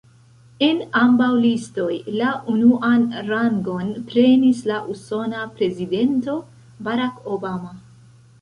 [0.67, 1.89] En ambaŭ listoj,
[2.21, 6.41] la unuan rangon prenis la usona prezidento,
[6.89, 7.77] Barack Obama.